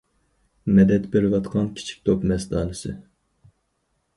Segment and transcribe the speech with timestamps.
[0.77, 2.95] مەدەت بېرىۋاتقان كىچىك توپ مەستانىسى.